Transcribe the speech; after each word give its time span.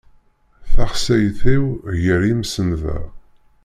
Taxsayt-iw 0.73 1.65
gar 2.03 2.21
yimsenda. 2.27 2.97